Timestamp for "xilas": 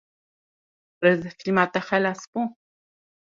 1.87-2.21